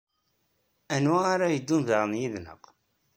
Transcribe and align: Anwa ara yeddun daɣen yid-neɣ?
Anwa 0.95 1.19
ara 1.33 1.47
yeddun 1.53 1.83
daɣen 1.87 2.17
yid-neɣ? 2.21 2.61